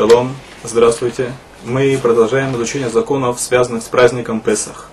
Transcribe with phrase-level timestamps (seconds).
[0.00, 1.30] Шалом, здравствуйте.
[1.62, 4.88] Мы продолжаем изучение законов, связанных с праздником Песах.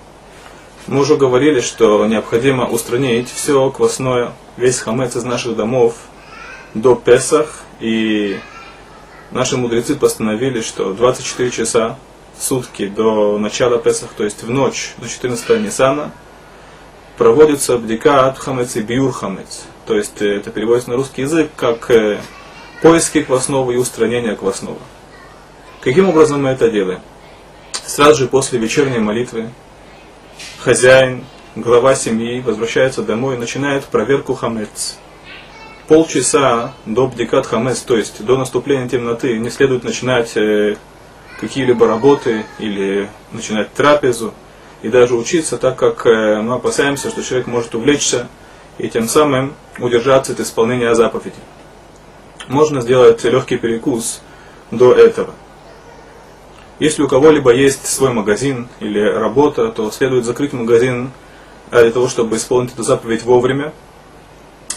[0.86, 5.96] Мы уже говорили, что необходимо устранить все квасное, весь хамец из наших домов
[6.74, 7.62] до Песах.
[7.80, 8.38] И
[9.32, 11.98] наши мудрецы постановили, что 24 часа
[12.38, 16.12] в сутки до начала Песах, то есть в ночь до 14 Нисана,
[17.18, 19.64] проводится бдикат хамец и биур хамец.
[19.86, 22.20] То есть э, это переводится на русский язык как э,
[22.82, 24.80] поиски квасного и устранения квасного.
[25.82, 27.00] Каким образом мы это делаем?
[27.86, 29.50] Сразу же после вечерней молитвы
[30.60, 31.24] хозяин,
[31.56, 34.98] глава семьи возвращается домой и начинает проверку хамец.
[35.88, 40.76] Полчаса до бдикат хамец, то есть до наступления темноты, не следует начинать э,
[41.40, 44.34] какие-либо работы или начинать трапезу
[44.82, 48.28] и даже учиться, так как э, мы опасаемся, что человек может увлечься
[48.78, 51.40] и тем самым удержаться от исполнения заповеди
[52.48, 54.22] можно сделать легкий перекус
[54.72, 55.34] до этого.
[56.80, 61.12] Если у кого-либо есть свой магазин или работа, то следует закрыть магазин
[61.72, 63.74] для того, чтобы исполнить эту заповедь вовремя.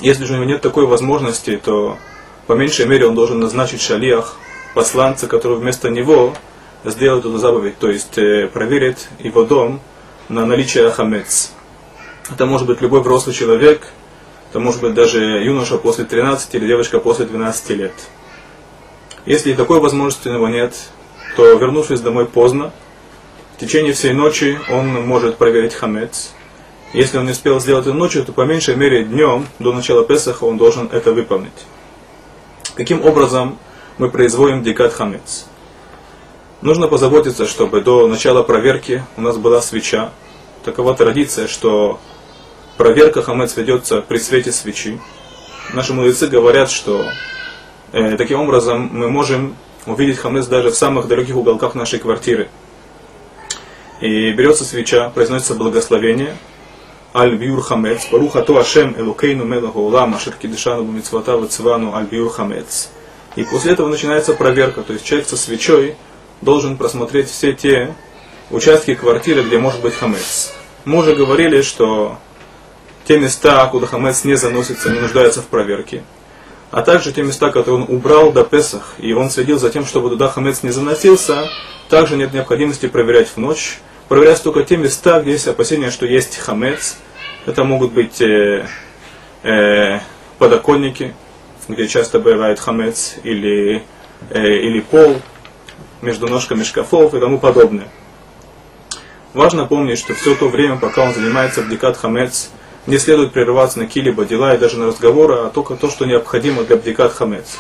[0.01, 1.99] Если же у него нет такой возможности, то
[2.47, 4.37] по меньшей мере он должен назначить шалиях,
[4.75, 6.35] посланца, который вместо него
[6.85, 9.81] сделает эту заповедь, то есть э, проверит его дом
[10.29, 11.53] на наличие хамец.
[12.31, 13.89] Это может быть любой взрослый человек–
[14.51, 17.93] это может быть даже юноша после 13 или девочка после 12 лет.
[19.25, 20.75] Если такой возможности у него нет,
[21.37, 22.73] то вернувшись домой поздно,
[23.57, 26.33] в течение всей ночи он может проверить хамец.
[26.93, 30.45] Если он не успел сделать это ночью, то по меньшей мере днем, до начала Песаха,
[30.45, 31.67] он должен это выполнить.
[32.75, 33.59] Каким образом
[33.99, 35.47] мы производим декат хамец?
[36.63, 40.11] Нужно позаботиться, чтобы до начала проверки у нас была свеча.
[40.65, 42.01] Такова традиция, что
[42.77, 45.01] проверка хамец ведется при свете свечи.
[45.73, 47.07] Наши мудрецы говорят, что
[47.93, 49.55] э, таким образом мы можем
[49.87, 52.49] увидеть хамец даже в самых далеких уголках нашей квартиры.
[54.01, 56.37] И берется свеча, произносится благословение,
[57.15, 62.31] Аль Биур Хамец, Баруха То Ашем Элукейну Мелаху Улам, Ашер Кидышану Бумицвата Вацивану Аль Биур
[62.31, 62.91] Хамец.
[63.37, 65.97] И после этого начинается проверка, то есть человек со свечой
[66.41, 67.95] должен просмотреть все те
[68.51, 70.53] участки квартиры, где может быть хамец.
[70.85, 72.19] Мы уже говорили, что
[73.05, 76.03] те места, куда хамец не заносится, не нуждаются в проверке.
[76.71, 80.09] А также те места, которые он убрал до Песах, и он следил за тем, чтобы
[80.11, 81.49] туда хамец не заносился,
[81.89, 83.81] также нет необходимости проверять в ночь.
[84.09, 86.99] Проверять только те места, где есть опасение, что есть хамец.
[87.47, 88.67] Это могут быть э,
[89.43, 90.01] э,
[90.39, 91.15] подоконники,
[91.69, 93.83] где часто бывает хамец, или,
[94.31, 95.17] э, или пол,
[96.03, 97.89] между ножками шкафов и тому подобное.
[99.33, 102.51] Важно помнить, что все то время, пока он занимается бдикат хамец,
[102.87, 106.65] не следует прерываться на какие-либо дела и даже на разговоры, а только то, что необходимо
[106.65, 107.59] для бдикат хамец.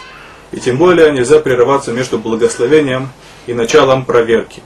[0.53, 3.11] И тем более нельзя прерываться между благословением
[3.47, 4.63] и началом проверки.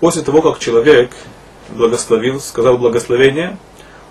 [0.00, 1.10] После того, как человек
[1.70, 3.58] благословил, сказал благословение,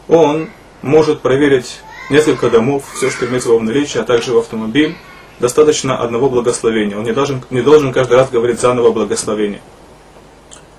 [0.07, 0.49] он
[0.81, 4.95] может проверить несколько домов, все, что имеется в наличии, а также в автомобиль.
[5.39, 6.95] Достаточно одного благословения.
[6.97, 9.61] Он не должен, не должен каждый раз говорить заново благословение.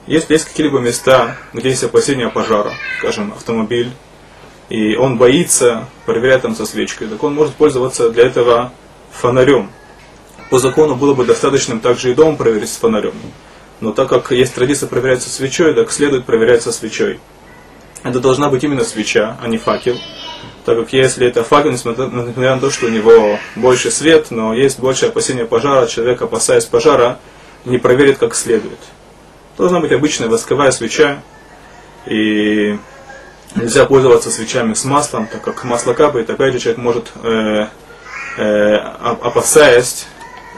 [0.07, 3.91] Если есть какие-либо места, где есть опасения пожара, скажем, автомобиль,
[4.73, 8.73] и он боится проверять там со свечкой, так он может пользоваться для этого
[9.11, 9.71] фонарем.
[10.49, 13.13] По закону было бы достаточным также и дом проверить с фонарем.
[13.81, 17.21] Но так как есть традиция проверять со свечой, так следует проверять со свечой.
[18.03, 19.99] Это должна быть именно свеча, а не факел.
[20.65, 24.81] Так как если это факел, несмотря на то, что у него больше свет, но есть
[24.81, 27.19] больше опасения пожара, человек, опасаясь пожара,
[27.67, 28.79] не проверит как следует.
[29.59, 31.23] Должна быть обычная восковая свеча,
[32.07, 32.79] и
[33.55, 37.67] Нельзя пользоваться свечами с маслом, так как масло капает, опять же человек может, э,
[38.39, 40.07] э, опасаясь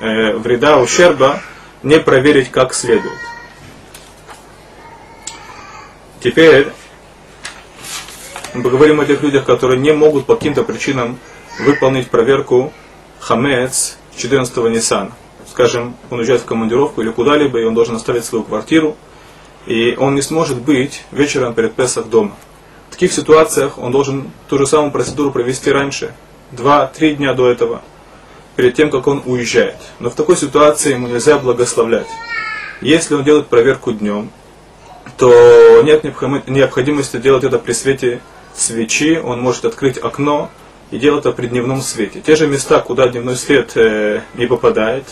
[0.00, 1.40] э, вреда, ущерба,
[1.82, 3.18] не проверить как следует.
[6.20, 6.68] Теперь
[8.54, 11.18] мы поговорим о тех людях, которые не могут по каким-то причинам
[11.58, 12.72] выполнить проверку
[13.18, 15.10] хамец 14 Ниссана.
[15.50, 18.96] Скажем, он уезжает в командировку или куда-либо, и он должен оставить свою квартиру,
[19.66, 22.36] и он не сможет быть вечером перед Песах дома.
[22.94, 26.14] Таких ситуациях он должен ту же самую процедуру провести раньше,
[26.52, 27.82] два-три дня до этого,
[28.54, 29.74] перед тем, как он уезжает.
[29.98, 32.06] Но в такой ситуации ему нельзя благословлять.
[32.80, 34.30] Если он делает проверку днем,
[35.16, 38.20] то нет необходимости делать это при свете
[38.54, 40.48] свечи, он может открыть окно
[40.92, 42.20] и делать это при дневном свете.
[42.20, 45.04] Те же места, куда дневной свет э, не попадает,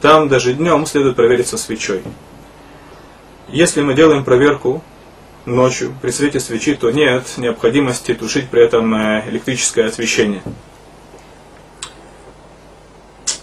[0.00, 2.02] там даже днем следует проверить со свечой.
[3.46, 4.82] Если мы делаем проверку
[5.46, 10.42] ночью при свете свечи, то нет необходимости тушить при этом э, электрическое освещение.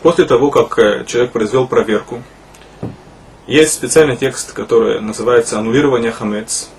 [0.02, 2.22] После того, как э, человек произвел проверку,
[3.48, 6.70] есть специальный текст, который называется «Аннулирование хамец».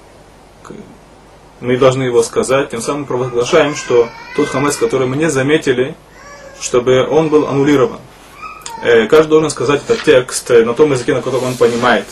[1.61, 5.97] Мы должны его сказать, тем самым провозглашаем, что тот хамец, который мы не заметили,
[6.61, 7.99] чтобы он был аннулирован.
[8.85, 12.07] Э, каждый должен сказать этот текст на том языке, на котором он понимает.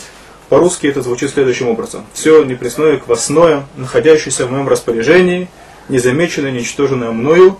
[0.48, 2.06] По-русски это звучит следующим образом.
[2.12, 5.48] Все непресное квасное, находящееся в моем распоряжении,
[5.88, 7.58] незамеченное, ничтоженное мною,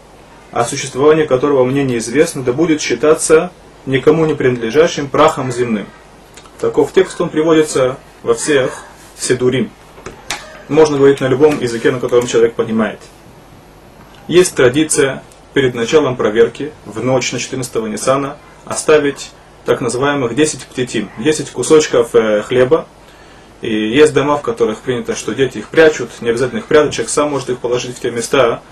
[0.52, 3.50] о существовании которого мне неизвестно, да будет считаться
[3.86, 5.86] никому не принадлежащим прахом земным.
[6.60, 8.84] Таков текст, он приводится во всех
[9.18, 9.70] седурим.
[10.68, 13.00] Можно говорить на любом языке, на котором человек понимает.
[14.28, 15.22] Есть традиция
[15.54, 19.30] перед началом проверки в ночь на 14 Ниссана оставить
[19.66, 22.86] так называемых 10 птетим, 10 кусочков э, хлеба.
[23.60, 27.10] И есть дома, в которых принято, что дети их прячут, не обязательно их прятать, человек
[27.10, 28.62] сам может их положить в те места,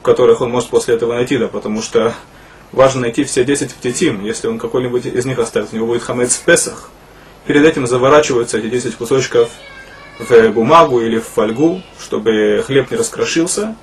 [0.00, 2.14] в которых он может после этого найти, да, потому что
[2.72, 6.36] важно найти все 10 птетим, если он какой-нибудь из них оставит, у него будет хамец
[6.36, 6.90] в Песах.
[7.46, 9.50] Перед этим заворачиваются эти 10 кусочков
[10.18, 13.76] в бумагу или в фольгу, чтобы хлеб не раскрошился.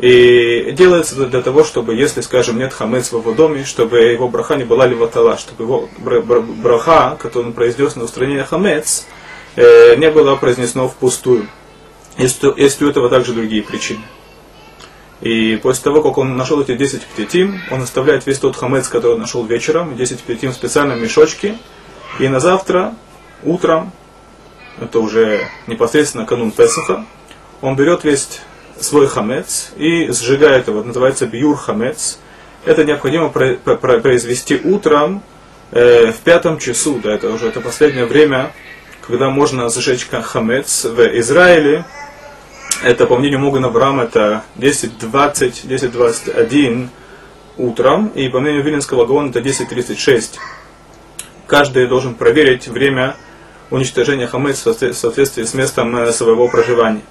[0.00, 4.28] И делается это для того, чтобы, если, скажем, нет хамец в его доме, чтобы его
[4.28, 9.06] браха не была леватала, чтобы его браха, который он произнес на устранение хамец,
[9.56, 11.48] э, не было произнесено впустую.
[12.16, 14.00] Есть, есть у этого также другие причины.
[15.20, 19.14] И после того, как он нашел эти 10 птетим, он оставляет весь тот хамец, который
[19.14, 21.58] он нашел вечером, 10 птетим в специальном мешочке,
[22.18, 22.94] и на завтра,
[23.42, 23.92] утром,
[24.80, 27.04] это уже непосредственно канун Песаха,
[27.60, 28.40] он берет весь
[28.80, 32.18] свой хамец и сжигает его, называется бьюр хамец.
[32.64, 35.22] Это необходимо произвести утром
[35.70, 38.52] э, в пятом часу, да, это уже это последнее время,
[39.06, 41.84] когда можно сжечь хамец в Израиле.
[42.82, 46.88] Это, по мнению Могана Авраама, это 10.20, 10.21
[47.56, 50.38] утром, и по мнению Виленского Гаона это 10.36
[51.50, 53.16] каждый должен проверить время
[53.70, 57.02] уничтожения хамец в соответствии с местом э, своего проживания.